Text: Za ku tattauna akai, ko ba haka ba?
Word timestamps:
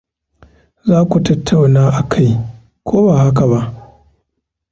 Za 0.87 0.97
ku 1.09 1.17
tattauna 1.25 1.83
akai, 1.99 2.29
ko 2.87 2.95
ba 3.05 3.13
haka 3.23 3.43
ba? 3.51 3.59